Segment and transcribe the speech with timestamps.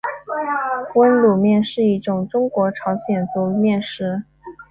[0.95, 4.23] 温卤面是一种中国朝鲜族面食。